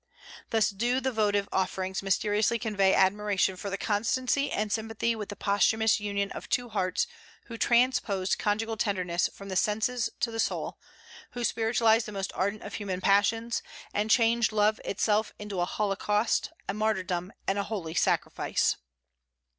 Thus 0.49 0.71
do 0.71 0.99
those 0.99 1.13
votive 1.13 1.47
offerings 1.51 2.01
mysteriously 2.01 2.57
convey 2.57 2.95
admiration 2.95 3.55
for 3.55 3.69
the 3.69 3.77
constancy 3.77 4.49
and 4.51 4.71
sympathy 4.71 5.15
with 5.15 5.29
the 5.29 5.35
posthumous 5.35 5.99
union 5.99 6.31
of 6.31 6.49
two 6.49 6.69
hearts 6.69 7.05
who 7.45 7.55
transposed 7.55 8.39
conjugal 8.39 8.77
tenderness 8.77 9.27
from 9.31 9.49
the 9.49 9.55
senses 9.55 10.09
to 10.21 10.31
the 10.31 10.39
soul, 10.39 10.79
who 11.33 11.43
spiritualized 11.43 12.07
the 12.07 12.11
most 12.13 12.31
ardent 12.33 12.63
of 12.63 12.73
human 12.73 12.99
passions, 12.99 13.61
and 13.93 14.09
changed 14.09 14.51
love 14.51 14.81
itself 14.83 15.33
into 15.37 15.61
a 15.61 15.65
holocaust, 15.65 16.49
a 16.67 16.73
martyrdom, 16.73 17.31
and 17.47 17.59
a 17.59 17.63
holy 17.65 17.93
sacrifice." 17.93 18.77